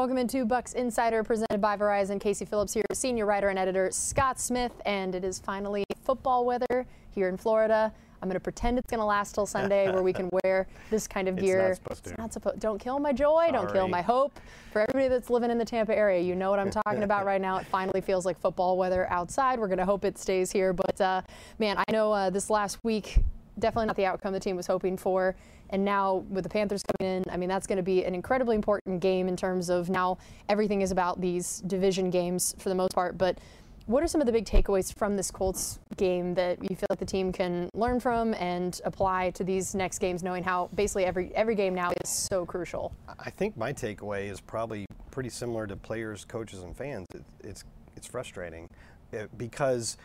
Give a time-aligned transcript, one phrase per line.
[0.00, 2.18] Welcome into Bucs Insider presented by Verizon.
[2.18, 6.86] Casey Phillips here, senior writer and editor Scott Smith, and it is finally football weather
[7.10, 7.92] here in Florida.
[8.22, 11.06] I'm going to pretend it's going to last till Sunday where we can wear this
[11.06, 11.68] kind of gear.
[11.68, 12.14] It's not supposed to.
[12.22, 12.60] Not supposed.
[12.60, 13.48] Don't kill my joy.
[13.48, 13.52] Sorry.
[13.52, 14.40] Don't kill my hope.
[14.72, 17.38] For everybody that's living in the Tampa area, you know what I'm talking about right
[17.38, 17.58] now.
[17.58, 19.60] It finally feels like football weather outside.
[19.60, 20.72] We're going to hope it stays here.
[20.72, 21.20] But uh,
[21.58, 23.18] man, I know uh, this last week
[23.58, 25.34] definitely not the outcome the team was hoping for.
[25.70, 28.56] And now with the Panthers coming in, I mean, that's going to be an incredibly
[28.56, 32.94] important game in terms of now everything is about these division games for the most
[32.94, 33.16] part.
[33.16, 33.38] But
[33.86, 37.00] what are some of the big takeaways from this Colts game that you feel like
[37.00, 41.34] the team can learn from and apply to these next games, knowing how basically every
[41.34, 42.92] every game now is so crucial?
[43.18, 47.06] I think my takeaway is probably pretty similar to players, coaches, and fans.
[47.14, 47.64] It, it's
[47.96, 48.68] it's frustrating
[49.12, 49.96] it, because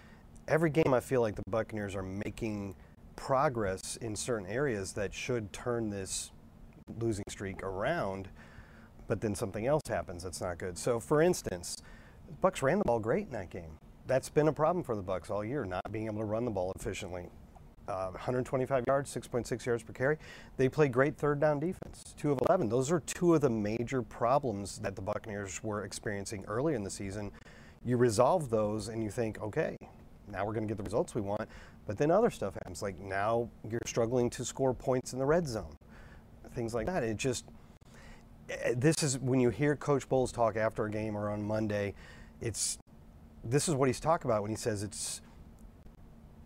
[0.48, 2.76] every game I feel like the Buccaneers are making
[3.16, 6.32] progress in certain areas that should turn this
[7.00, 8.30] losing streak around,
[9.08, 10.77] but then something else happens that's not good.
[10.77, 11.77] So, for instance,
[12.43, 13.77] Bucs ran the ball great in that game.
[14.08, 16.52] That's been a problem for the Bucs all year, not being able to run the
[16.52, 17.27] ball efficiently.
[17.88, 20.18] Uh, 125 yards, 6.6 yards per carry.
[20.58, 22.68] They play great third down defense, two of 11.
[22.68, 26.90] Those are two of the major problems that the Buccaneers were experiencing early in the
[26.90, 27.32] season.
[27.84, 29.77] You resolve those, and you think, okay,
[30.32, 31.48] now we're going to get the results we want.
[31.86, 35.48] But then other stuff happens, like now you're struggling to score points in the red
[35.48, 35.76] zone,
[36.54, 37.04] things like that.
[37.04, 37.46] It just,
[38.50, 41.94] eh, this is when you hear Coach Bowles talk after a game or on Monday,
[42.42, 42.80] it's,
[43.44, 45.22] this is what he's talking about when he says it's,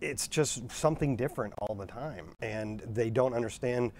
[0.01, 2.27] it's just something different all the time.
[2.41, 3.93] And they don't understand,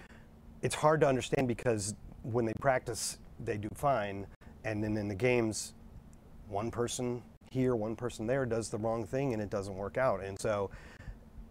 [0.61, 1.93] it's hard to understand because
[2.23, 4.27] when they practice, they do fine.
[4.65, 5.73] And then in the games,
[6.49, 10.21] one person here, one person there does the wrong thing and it doesn't work out.
[10.21, 10.69] And so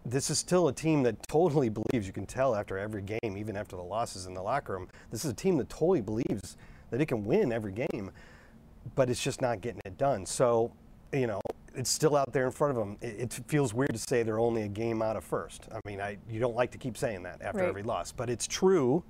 [0.09, 3.55] this is still a team that totally believes, you can tell after every game, even
[3.55, 6.57] after the losses in the locker room, this is a team that totally believes
[6.89, 8.11] that it can win every game,
[8.95, 10.25] but it's just not getting it done.
[10.25, 10.71] So,
[11.13, 11.39] you know,
[11.75, 12.97] it's still out there in front of them.
[13.01, 15.67] It, it feels weird to say they're only a game out of first.
[15.71, 17.69] I mean, I, you don't like to keep saying that after right.
[17.69, 19.03] every loss, but it's true.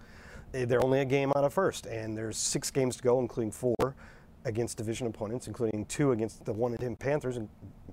[0.53, 3.51] Eh, they're only a game out of first, and there's six games to go, including
[3.51, 3.95] four
[4.45, 7.47] against division opponents, including two against the one and ten Panthers, and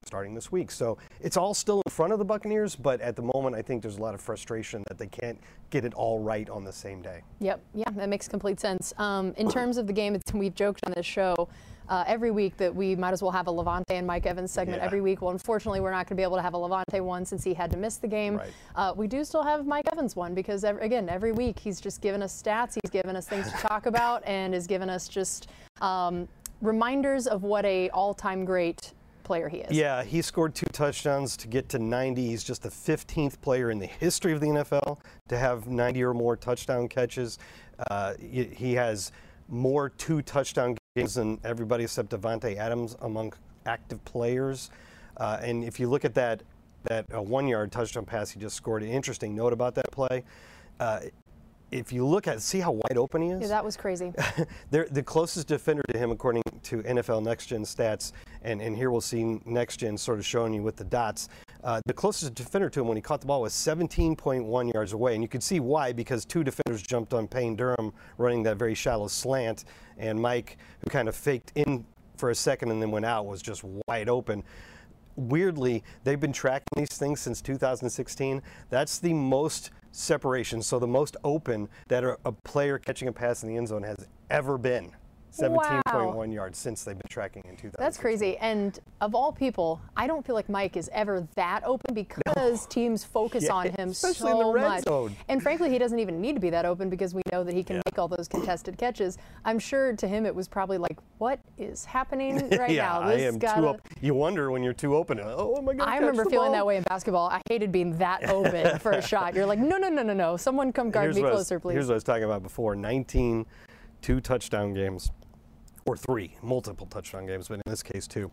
[0.07, 0.71] starting this week.
[0.71, 3.83] So it's all still in front of the Buccaneers, but at the moment, I think
[3.83, 5.39] there's a lot of frustration that they can't
[5.71, 7.23] get it all right on the same day.
[7.41, 8.95] Yep, yeah, that makes complete sense.
[8.99, 11.49] Um, in terms of the game, we've joked on this show.
[11.89, 14.81] Uh, every week that we might as well have a Lavonte and Mike Evans segment
[14.81, 14.87] yeah.
[14.87, 15.23] every week.
[15.23, 17.55] Well, unfortunately, we're not going to be able to have a Lavonte one since he
[17.55, 18.39] had to miss the game.
[18.39, 18.51] Right.
[18.75, 22.01] Uh, we do still have Mike Evans one because, every, again, every week he's just
[22.01, 25.47] given us stats, he's given us things to talk about, and is given us just
[25.81, 26.27] um,
[26.61, 28.93] reminders of what a all-time great
[29.27, 29.77] player he is.
[29.77, 32.27] Yeah, he scored two touchdowns to get to 90.
[32.27, 34.99] He's just the 15th player in the history of the NFL
[35.29, 37.39] to have 90 or more touchdown catches.
[37.91, 39.13] Uh, he has
[39.49, 43.33] more two touchdown games than everybody except Davante Adams among
[43.67, 44.71] active players.
[45.17, 46.43] Uh, and if you look at that
[46.85, 50.23] that uh, one-yard touchdown pass he just scored, an interesting note about that play.
[50.79, 51.01] Uh,
[51.71, 53.41] if you look at see how wide open he is.
[53.43, 54.13] Yeah, that was crazy.
[54.71, 58.13] the closest defender to him, according to NFL Next Gen stats,
[58.43, 61.29] and, and here we'll see Next Gen sort of showing you with the dots.
[61.65, 65.15] Uh, the closest defender to him when he caught the ball was 17.1 yards away,
[65.15, 68.75] and you could see why because two defenders jumped on Payne Durham running that very
[68.75, 69.65] shallow slant,
[69.99, 71.85] and Mike, who kind of faked in
[72.17, 74.45] for a second and then went out, was just wide open
[75.17, 78.43] weirdly, they've been tracking these things since 2016.
[78.71, 83.49] That's the most separation, so the most open that a, player catching a pass in
[83.49, 84.93] the end zone has ever been.
[85.37, 86.23] 17.1 wow.
[86.25, 87.75] yards since they've been tracking in 2000.
[87.79, 88.37] That's crazy.
[88.39, 92.57] And of all people, I don't feel like Mike is ever that open because no.
[92.69, 94.85] teams focus yeah, on him so much.
[94.85, 95.15] Zone.
[95.29, 97.63] And frankly, he doesn't even need to be that open because we know that he
[97.63, 97.83] can yeah.
[97.87, 99.19] make all those contested catches.
[99.45, 103.09] I'm sure to him it was probably like, what is happening right yeah, now?
[103.09, 103.61] This I am gotta...
[103.61, 103.81] too up.
[104.01, 105.21] You wonder when you're too open.
[105.23, 105.89] Oh my God!
[105.89, 107.29] I remember feeling that way in basketball.
[107.29, 109.35] I hated being that open for a shot.
[109.35, 110.37] You're like, no, no, no, no, no.
[110.37, 111.73] Someone come guard here's me closer, was, please.
[111.75, 113.47] Here's what I was talking about before: 19
[114.03, 115.11] two touchdown games
[115.87, 118.31] or three, multiple touchdown games, but in this case, two.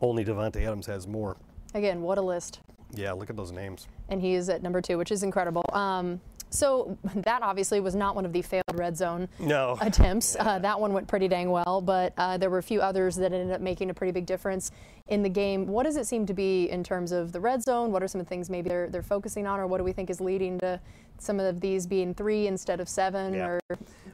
[0.00, 1.36] Only Davante Adams has more.
[1.74, 2.60] Again, what a list.
[2.92, 3.88] Yeah, look at those names.
[4.08, 5.64] And he is at number two, which is incredible.
[5.72, 6.20] Um,
[6.50, 9.78] so that obviously was not one of the failed red zone no.
[9.80, 10.36] attempts.
[10.38, 10.48] Yeah.
[10.48, 13.32] Uh, that one went pretty dang well, but uh, there were a few others that
[13.32, 14.70] ended up making a pretty big difference
[15.08, 15.66] in the game.
[15.66, 17.92] What does it seem to be in terms of the red zone?
[17.92, 19.92] What are some of the things maybe they're, they're focusing on, or what do we
[19.92, 20.80] think is leading to
[21.18, 23.34] some of these being three instead of seven?
[23.34, 23.46] Yeah.
[23.46, 23.60] Or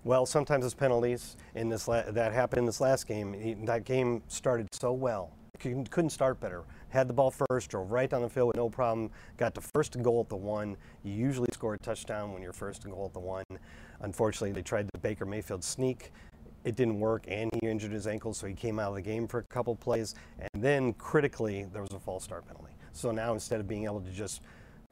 [0.05, 1.37] well, sometimes it's penalties.
[1.55, 3.65] In this that happened in this last game.
[3.67, 5.33] That game started so well.
[5.61, 6.65] Couldn't start better.
[6.89, 9.11] Had the ball first, drove right down the field with no problem.
[9.37, 10.77] Got to first and goal at the one.
[11.05, 13.45] You usually score a touchdown when you're first and goal at the one.
[14.01, 16.11] Unfortunately, they tried the Baker Mayfield sneak.
[16.65, 19.27] it didn't work and he injured his ankle, so he came out of the game
[19.27, 20.15] for a couple plays.
[20.39, 22.73] And then critically, there was a false start penalty.
[22.93, 24.43] So now instead of being able to just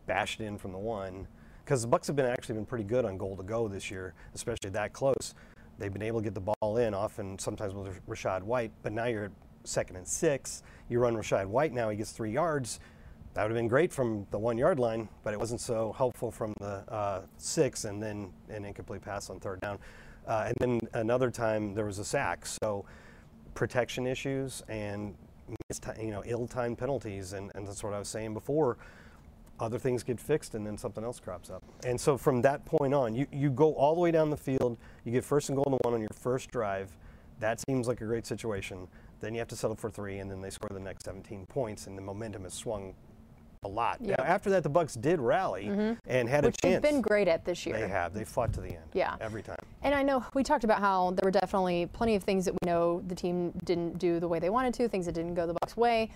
[0.07, 1.29] bash it in from the one,
[1.71, 4.13] because the Bucs have been actually been pretty good on goal to go this year,
[4.35, 5.37] especially that close.
[5.79, 8.73] They've been able to get the ball in often, sometimes with Rachaad White.
[8.83, 9.31] But now you're at
[9.63, 10.65] second and six.
[10.89, 12.81] You run Rachaad White now, he gets three yards.
[13.35, 16.33] That would have been great from the one yard line, but it wasn't so helpful
[16.33, 19.79] from the uh, six, and then an incomplete pass on third down.
[20.27, 22.47] Uh, and then another time there was a sack.
[22.47, 22.85] So
[23.55, 25.15] protection issues and
[26.01, 28.77] you know ill-timed penalties, and, and that's what I was saying before.
[29.61, 31.63] Other things get fixed, and then something else crops up.
[31.85, 34.79] And so from that point on, you, you go all the way down the field.
[35.05, 36.97] You get first and goal and one on your first drive.
[37.41, 38.89] That seems like a great situation.
[39.21, 41.87] Then you have to settle for three, and then they score the next 17 points,
[41.87, 42.95] and the momentum has swung
[43.63, 43.99] a lot.
[44.01, 44.15] Yeah.
[44.17, 45.93] Now, after that, the Bucs did rally mm-hmm.
[46.07, 46.75] and had Which a chance.
[46.77, 47.79] Which they've been great at this year.
[47.79, 48.15] They have.
[48.15, 48.87] They fought to the end.
[48.95, 49.17] Yeah.
[49.21, 49.59] Every time.
[49.83, 52.67] And I know we talked about how there were definitely plenty of things that we
[52.67, 55.55] know the team didn't do the way they wanted to, things that didn't go the
[55.55, 56.11] Bucs' way.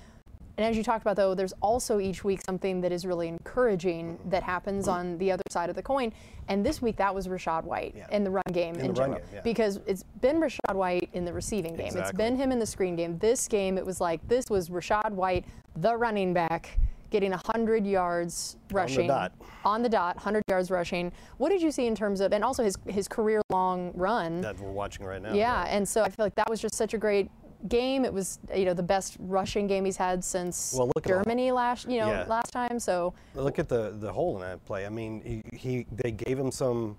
[0.57, 4.19] And as you talked about, though, there's also each week something that is really encouraging
[4.27, 6.13] that happens on the other side of the coin.
[6.49, 8.07] And this week, that was Rachaad White yeah.
[8.11, 9.19] in the run game in, in general.
[9.19, 9.41] Game, yeah.
[9.41, 11.87] Because it's been Rachaad White in the receiving game.
[11.87, 12.11] Exactly.
[12.11, 13.19] It's been him in the screen game.
[13.19, 15.45] This game, it was like this was Rachaad White,
[15.77, 16.79] the running back,
[17.11, 19.03] getting 100 yards rushing.
[19.03, 19.33] On the dot.
[19.65, 21.11] On the dot, 100 yards rushing.
[21.39, 24.41] What did you see in terms of, and also his, his career long run?
[24.41, 25.31] That we're watching right now.
[25.31, 27.31] Yeah, yeah, and so I feel like that was just such a great
[27.69, 28.05] game.
[28.05, 31.99] It was you know the best rushing game he's had since well, Germany last you
[31.99, 32.25] know yeah.
[32.29, 32.79] last time.
[32.79, 34.87] So look at the the hole in that play.
[34.87, 36.97] I mean, he, he they gave him some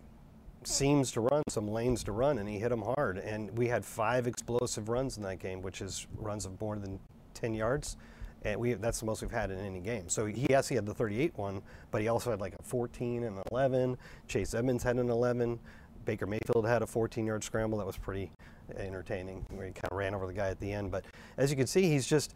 [0.67, 3.17] seams to run, some lanes to run, and he hit them hard.
[3.17, 6.99] And we had five explosive runs in that game, which is runs of more than
[7.33, 7.97] 10 yards.
[8.43, 10.07] And we, that's the most we've had in any game.
[10.07, 13.23] So he, yes, he had the 38 one, but he also had like a 14
[13.23, 13.97] and 11.
[14.27, 15.59] Chase Edmonds had an 11.
[16.05, 18.31] Baker Mayfield had a 14-yard scramble that was pretty
[18.77, 20.91] entertaining, where he kind of ran over the guy at the end.
[20.91, 21.05] But
[21.37, 22.33] as you can see, he's just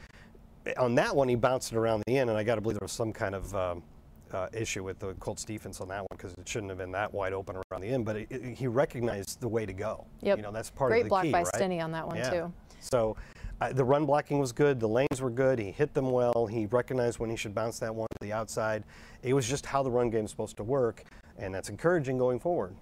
[0.78, 2.86] on that one he bounced it around the end, and I got to believe there
[2.86, 3.84] was some kind of um,
[4.32, 7.14] uh, issue with the Colts defense on that one because it shouldn't have been that
[7.14, 8.06] wide open around the end.
[8.06, 10.06] But it, it, he recognized the way to go.
[10.22, 10.38] Yep.
[10.38, 11.56] You know that's part Great of the block key, by right?
[11.56, 12.30] Stinnie on that one yeah.
[12.30, 12.54] too.
[12.80, 13.16] So.
[13.62, 14.80] Uh, the run blocking was good.
[14.80, 15.60] The lanes were good.
[15.60, 16.48] He hit them well.
[16.50, 18.86] He recognized when he should bounce that one to the outside.
[19.22, 21.04] It was just how the run game is supposed to work,
[21.38, 22.74] and that's encouraging going forward.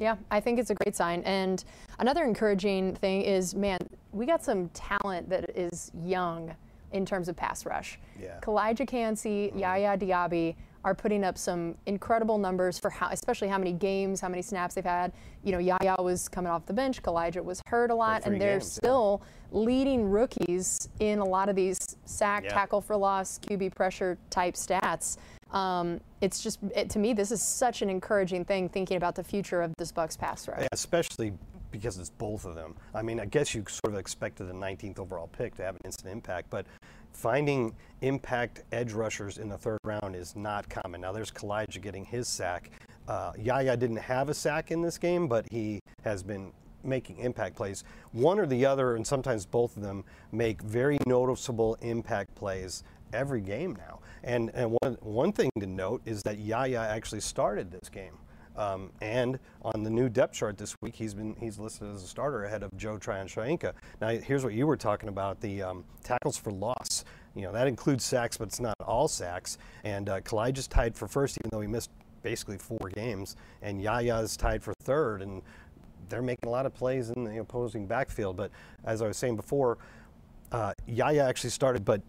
[0.00, 1.22] Yeah, I think it's a great sign.
[1.24, 1.62] And
[1.98, 3.78] another encouraging thing is, man,
[4.12, 6.56] we got some talent that is young
[6.92, 7.98] in terms of pass rush.
[8.18, 8.40] Yeah.
[8.40, 9.58] Calijah Kancey, mm-hmm.
[9.58, 14.30] Yaya Diaby are putting up some incredible numbers for how, especially how many games, how
[14.30, 15.12] many snaps they've had.
[15.44, 18.58] You know, Yaya was coming off the bench, Calijah was hurt a lot, and they're
[18.58, 19.20] games, still
[19.52, 19.58] yeah.
[19.58, 22.54] leading rookies in a lot of these sack, yeah.
[22.54, 25.18] tackle for loss, QB pressure type stats.
[25.52, 29.24] Um, it's just it, to me this is such an encouraging thing thinking about the
[29.24, 30.60] future of this Bucs pass rush.
[30.60, 31.32] Yeah, especially
[31.70, 32.74] because it's both of them.
[32.94, 35.80] I mean, I guess you sort of expected the 19th overall pick to have an
[35.84, 36.66] instant impact, but
[37.12, 41.00] finding impact edge rushers in the third round is not common.
[41.00, 42.70] Now there's Calijah getting his sack.
[43.08, 46.52] Uh, Yaya didn't have a sack in this game, but he has been
[46.82, 47.84] making impact plays.
[48.12, 53.40] One or the other, and sometimes both of them, make very noticeable impact plays every
[53.40, 54.00] game now.
[54.22, 58.14] And, and one, one thing to note is that Yaya actually started this game.
[58.56, 62.06] Um, and on the new depth chart this week, he's been he's listed as a
[62.06, 63.72] starter ahead of Joe Tryon-Shoyinka.
[64.00, 67.04] Now, here's what you were talking about: the um, tackles for loss.
[67.34, 69.56] You know that includes sacks, but it's not all sacks.
[69.84, 71.90] And uh, Calijah's tied for first, even though he missed
[72.22, 73.36] basically four games.
[73.62, 75.42] And Yaya's tied for third, and
[76.08, 78.36] they're making a lot of plays in the opposing backfield.
[78.36, 78.50] But
[78.84, 79.78] as I was saying before,
[80.52, 82.02] uh, Yaya actually started, but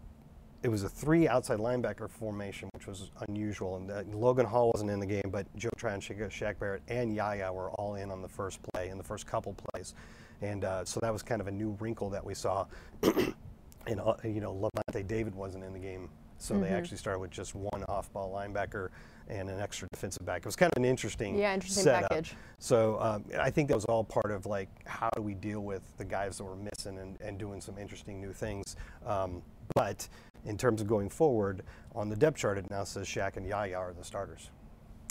[0.62, 3.76] it was a three outside linebacker formation, which was unusual.
[3.76, 7.52] And uh, Logan Hall wasn't in the game, but Joe Tryon, Shaq Barrett, and Yaya
[7.52, 9.94] were all in on the first play, in the first couple plays.
[10.40, 12.66] And uh, so that was kind of a new wrinkle that we saw.
[13.02, 16.08] and, uh, you know, Lavonte David wasn't in the game.
[16.38, 16.64] So mm-hmm.
[16.64, 18.88] they actually started with just one off ball linebacker
[19.28, 20.38] and an extra defensive back.
[20.38, 22.10] It was kind of an interesting, yeah, interesting setup.
[22.10, 22.34] package.
[22.58, 25.82] So um, I think that was all part of like how do we deal with
[25.98, 28.76] the guys that were missing and, and doing some interesting new things.
[29.06, 29.42] Um,
[29.74, 30.08] but
[30.46, 31.62] in terms of going forward,
[31.94, 34.50] on the depth chart, it now says Shaq and Yaya are the starters.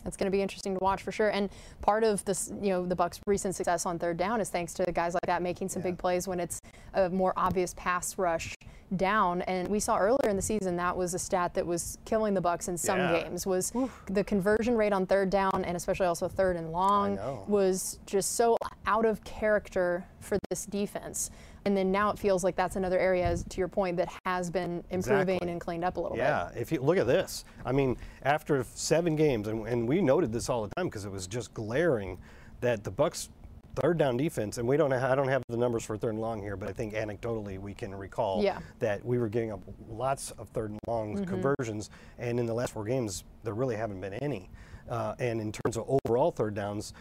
[0.06, 1.30] It's going to be interesting to watch for sure.
[1.30, 1.50] And
[1.82, 4.92] part of this, you know, the Bucs' recent success on third down is thanks to
[4.92, 5.90] guys like that making some yeah.
[5.90, 6.60] big plays when it's
[6.96, 8.56] a more obvious pass rush
[8.98, 9.42] down.
[9.44, 12.42] And we saw earlier in the season that was a stat that was killing the
[12.42, 13.24] Bucs in some yeah.
[13.24, 14.04] games was Oof.
[14.08, 17.18] the conversion rate on third down and especially also third and long
[17.48, 21.32] was just so out of character for this defense.
[21.66, 24.84] And then now it feels like that's another area, to your point, that has been
[24.90, 25.52] improving exactly.
[25.52, 26.46] and cleaned up a little yeah.
[26.46, 26.56] bit.
[26.56, 30.34] Yeah, if you look at this, I mean, after seven games, and, and we noted
[30.34, 32.18] this all the time because it was just glaring
[32.62, 33.30] that the Bucs
[33.76, 36.22] third down defense, and we don't have, I don't have the numbers for third and
[36.22, 38.60] long here, but I think anecdotally we can recall yeah.
[38.80, 41.26] that we were giving up lots of third and long mm-hmm.
[41.26, 44.50] conversions, and in the last four games there really haven't been any.
[44.90, 46.94] Uh, and in terms of overall third downs,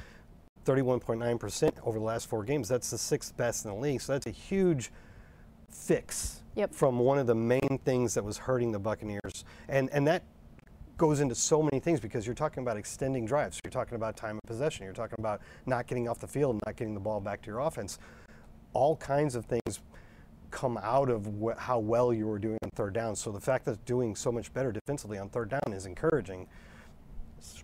[0.65, 2.69] 31.9% over the last four games.
[2.69, 4.01] That's the sixth best in the league.
[4.01, 4.93] So that's a huge
[5.69, 6.73] fix yep.
[6.75, 9.45] from one of the main things that was hurting the Buccaneers.
[9.69, 10.23] And and that
[11.01, 13.59] goes into so many things because you're talking about extending drives.
[13.65, 14.85] You're talking about time of possession.
[14.85, 17.61] You're talking about not getting off the field, not getting the ball back to your
[17.61, 17.99] offense.
[18.75, 19.81] All kinds of things
[20.51, 21.27] come out of
[21.57, 23.17] how well you were doing on third down.
[23.17, 26.47] So the fact that doing so much better defensively on third down is encouraging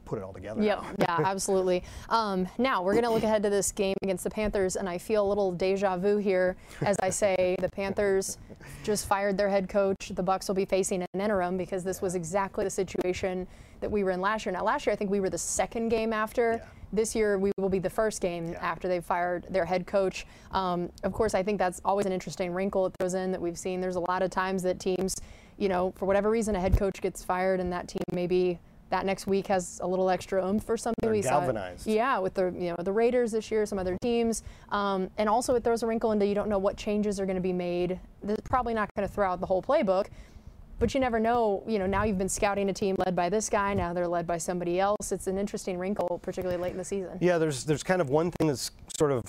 [0.07, 0.63] put it all together.
[0.63, 1.83] Yeah, yeah, absolutely.
[2.09, 4.97] Um, now we're going to look ahead to this game against the Panthers, and I
[4.97, 8.39] feel a little deja vu here as I say the Panthers
[8.83, 10.13] just fired their head coach.
[10.15, 13.47] The Bucs will be facing an interim because this was exactly the situation
[13.81, 14.53] that we were in last year.
[14.53, 16.55] Now, last year I think we were the second game after.
[16.55, 16.69] Yeah.
[16.93, 18.59] This year, we will be the first game yeah.
[18.61, 20.25] after they fired their head coach.
[20.53, 23.59] Um, of course, I think that's always an interesting wrinkle it throws in that we've
[23.59, 23.81] seen.
[23.81, 25.17] There's a lot of times that teams,
[25.59, 29.05] you know, for whatever reason, a head coach gets fired and that team maybe that
[29.05, 30.97] next week has a little extra oomph or something.
[31.03, 31.83] They're we galvanized.
[31.83, 35.29] Saw, yeah, with the you know the Raiders this year, some other teams, um, and
[35.29, 37.53] also it throws a wrinkle into you don't know what changes are going to be
[37.53, 37.99] made.
[38.23, 40.07] This is probably not going to throw out the whole playbook,
[40.79, 41.63] but you never know.
[41.67, 44.27] You know now you've been scouting a team led by this guy, now they're led
[44.27, 45.13] by somebody else.
[45.13, 47.19] It's an interesting wrinkle, particularly late in the season.
[47.21, 49.23] Yeah, there's there's kind of one thing that's sort of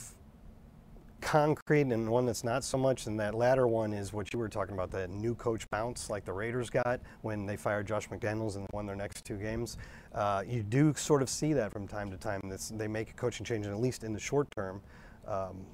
[1.22, 3.08] concrete and one that's not so much.
[3.08, 6.26] And that latter one is what you were talking about, the new coach bounce like
[6.26, 9.78] the Raiders got when they fired Josh McDaniels and won their next two games.
[10.14, 12.42] Uh, you do sort of see that from time to time.
[12.46, 14.82] This, they make a coaching change, and at least in the short term,
[15.28, 15.66] um,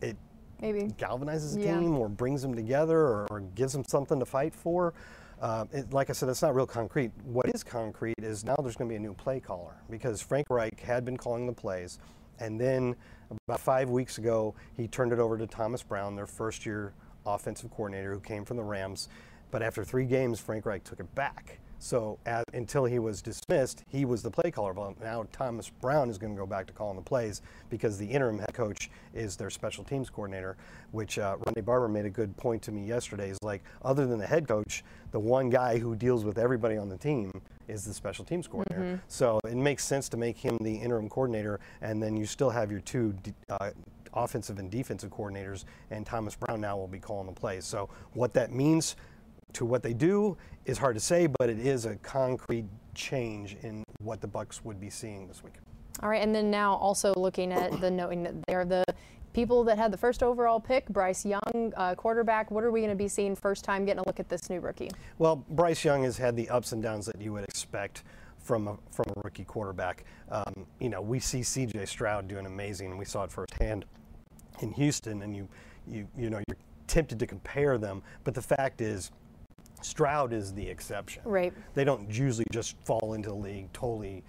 [0.00, 0.16] it
[0.60, 1.78] maybe galvanizes the yeah.
[1.78, 4.94] team or brings them together or, or gives them something to fight for.
[5.40, 7.10] Uh, it, like I said, it's not real concrete.
[7.24, 10.46] What is concrete is now there's going to be a new play caller because Frank
[10.48, 11.98] Reich had been calling the plays,
[12.40, 12.96] and then
[13.48, 16.92] about five weeks ago, he turned it over to Thomas Brown, their first year
[17.26, 19.08] offensive coordinator who came from the Rams.
[19.50, 21.60] But after three games, Frank Reich took it back.
[21.78, 24.72] So as, until he was dismissed, he was the play caller.
[24.72, 28.06] But now Thomas Brown is going to go back to calling the plays because the
[28.06, 30.56] interim head coach is their special teams coordinator,
[30.92, 33.30] which uh, Barber made a good point to me yesterday.
[33.30, 36.88] Is like, other than the head coach, the one guy who deals with everybody on
[36.88, 37.30] the team
[37.68, 38.82] is the special teams coordinator.
[38.82, 38.96] Mm-hmm.
[39.08, 42.70] So it makes sense to make him the interim coordinator, and then you still have
[42.70, 43.14] your two
[43.48, 43.70] uh,
[44.12, 47.64] offensive and defensive coordinators, and Thomas Brown now will be calling the plays.
[47.64, 48.96] So what that means
[49.54, 53.84] to what they do is hard to say, but it is a concrete change in
[54.00, 55.54] what the Bucs would be seeing this week.
[56.02, 58.84] All right, and then now also looking at the knowing that they're the
[59.34, 62.50] people that had the first overall pick, Bryce Young, uh, quarterback.
[62.50, 64.60] What are we going to be seeing first time getting a look at this new
[64.60, 64.90] rookie?
[65.18, 68.04] Well, Bryce Young has had the ups and downs that you would expect
[68.38, 70.04] from a, from a rookie quarterback.
[70.30, 71.84] Um, you know, we see C.J.
[71.86, 73.84] Stroud doing amazing, and we saw it firsthand
[74.60, 75.48] in Houston, and you
[75.86, 79.10] you you know you're tempted to compare them, but the fact is
[79.82, 81.22] Stroud is the exception.
[81.24, 81.52] Right.
[81.74, 84.22] They don't usually just fall into the league totally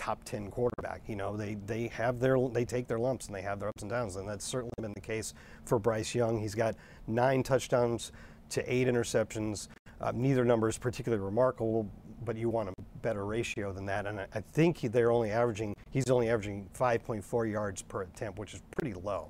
[0.00, 1.02] top 10 quarterback.
[1.06, 3.82] You know, they, they have their, they take their lumps and they have their ups
[3.82, 4.16] and downs.
[4.16, 5.34] And that's certainly been the case
[5.66, 6.40] for Bryce Young.
[6.40, 6.74] He's got
[7.06, 8.10] nine touchdowns
[8.48, 9.68] to eight interceptions.
[10.00, 11.86] Uh, neither number is particularly remarkable,
[12.24, 14.06] but you want a better ratio than that.
[14.06, 18.38] And I, I think he, they're only averaging, he's only averaging 5.4 yards per attempt,
[18.38, 19.28] which is pretty low.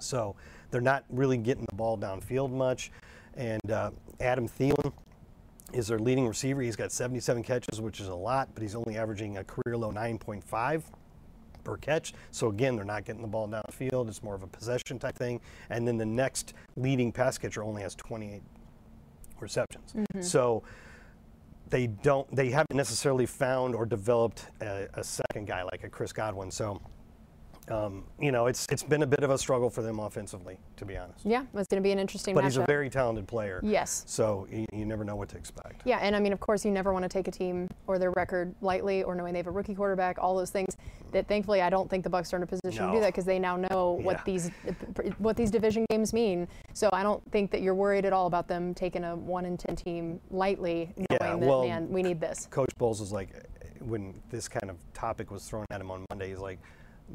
[0.00, 0.36] So
[0.70, 2.90] they're not really getting the ball downfield much.
[3.34, 4.94] And uh, Adam Thielen
[5.72, 6.60] is their leading receiver.
[6.62, 9.92] He's got 77 catches, which is a lot, but he's only averaging a career low
[9.92, 10.82] 9.5
[11.64, 12.12] per catch.
[12.30, 14.08] So again, they're not getting the ball downfield.
[14.08, 15.40] It's more of a possession type thing.
[15.70, 18.42] And then the next leading pass catcher only has 28
[19.40, 19.92] receptions.
[19.92, 20.22] Mm-hmm.
[20.22, 20.62] So
[21.70, 26.12] they don't, they haven't necessarily found or developed a, a second guy like a Chris
[26.12, 26.50] Godwin.
[26.50, 26.80] So
[27.70, 30.84] um, you know, it's it's been a bit of a struggle for them offensively, to
[30.84, 31.24] be honest.
[31.24, 32.34] Yeah, it's going to be an interesting.
[32.34, 32.46] But matchup.
[32.46, 33.60] he's a very talented player.
[33.62, 34.02] Yes.
[34.06, 35.82] So you, you, never know what to expect.
[35.84, 38.10] Yeah, and I mean, of course, you never want to take a team or their
[38.10, 40.18] record lightly, or knowing they have a rookie quarterback.
[40.18, 40.76] All those things.
[41.12, 42.90] That thankfully, I don't think the Bucs are in a position no.
[42.90, 44.50] to do that because they now know what these
[45.18, 46.48] what these division games mean.
[46.72, 49.56] So I don't think that you're worried at all about them taking a one in
[49.56, 52.48] ten team lightly, knowing yeah, that well, man, we need this.
[52.50, 53.28] Coach Bowles was like,
[53.80, 56.58] when this kind of topic was thrown at him on Monday, he's like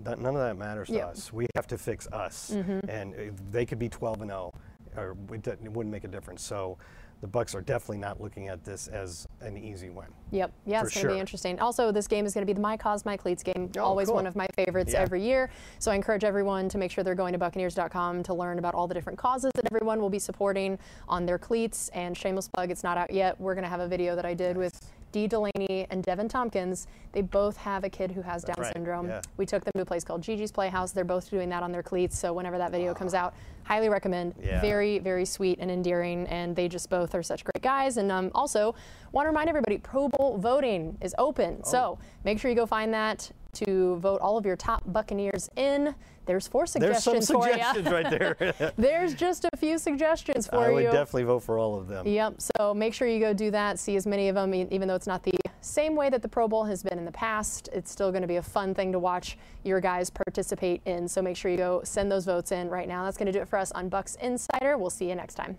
[0.03, 1.33] that, none of that matters to us.
[1.33, 2.89] We have to fix us, mm-hmm.
[2.89, 4.53] and they could be 12 and 0,
[4.95, 6.43] or it, it wouldn't make a difference.
[6.43, 6.77] So
[7.21, 10.05] the Bucs are definitely not looking at this as an easy win.
[10.31, 10.53] Yep.
[10.65, 11.13] Yeah, it's going to sure.
[11.15, 11.59] be interesting.
[11.59, 13.71] Also, this game is going to be the My Cause, My Cleats game.
[13.77, 14.15] Oh, Always cool.
[14.15, 15.01] one of my favorites yeah.
[15.01, 15.49] every year.
[15.79, 18.87] So I encourage everyone to make sure they're going to Buccaneers.com to learn about all
[18.87, 20.77] the different causes that everyone will be supporting
[21.07, 21.89] on their cleats.
[21.89, 23.39] And shameless plug, it's not out yet.
[23.41, 24.65] We're going to have a video that I did nice.
[24.65, 28.71] with Dee Delaney and Devin Tompkins, they both have a kid who has Down right,
[28.71, 29.07] syndrome.
[29.07, 29.21] yeah.
[29.37, 30.91] We took them to a place called Gigi's Playhouse.
[30.91, 32.19] They're both doing that on their cleats.
[32.19, 33.33] So whenever that video comes out,
[33.63, 34.35] highly recommend.
[34.39, 34.61] Yeah.
[34.61, 36.27] Very, very sweet and endearing.
[36.27, 37.97] And they just both are such great guys.
[37.97, 38.75] And um, also
[39.11, 41.61] want to remind everybody, Pro Bowl voting is open.
[41.63, 41.71] Oh.
[41.71, 43.31] So make sure you go find that
[43.65, 45.95] to vote all of your top Buccaneers in.
[46.25, 47.53] There's four There's some suggestions for you.
[47.53, 48.73] suggestions right there.
[48.77, 50.61] There's just a few suggestions for you.
[50.61, 50.91] I would you.
[50.91, 52.05] definitely vote for all of them.
[52.05, 52.41] Yep.
[52.57, 53.79] So make sure you go do that.
[53.79, 56.47] See as many of them, even though it's not the same way that the Pro
[56.47, 57.69] Bowl has been in the past.
[57.71, 61.07] It's still going to be a fun thing to watch your guys participate in.
[61.07, 63.05] So make sure you go send those votes in right now.
[63.05, 64.77] That's going to do it for us on Bucs Insider.
[64.77, 65.57] We'll see you next time.